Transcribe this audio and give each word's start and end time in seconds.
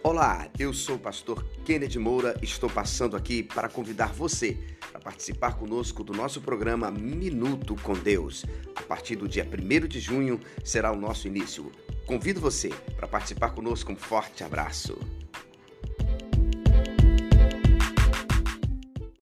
Olá, 0.00 0.48
eu 0.56 0.72
sou 0.72 0.94
o 0.94 0.98
pastor 0.98 1.44
Kennedy 1.64 1.98
Moura 1.98 2.38
e 2.40 2.44
estou 2.44 2.70
passando 2.70 3.16
aqui 3.16 3.42
para 3.42 3.68
convidar 3.68 4.12
você 4.12 4.56
para 4.92 5.00
participar 5.00 5.58
conosco 5.58 6.04
do 6.04 6.12
nosso 6.12 6.40
programa 6.40 6.88
Minuto 6.88 7.74
com 7.82 7.94
Deus. 7.94 8.46
A 8.76 8.82
partir 8.82 9.16
do 9.16 9.28
dia 9.28 9.44
1 9.44 9.88
de 9.88 9.98
junho 9.98 10.38
será 10.64 10.92
o 10.92 10.96
nosso 10.96 11.26
início. 11.26 11.72
Convido 12.06 12.40
você 12.40 12.68
para 12.96 13.08
participar 13.08 13.50
conosco. 13.50 13.90
Um 13.90 13.96
forte 13.96 14.44
abraço. 14.44 14.96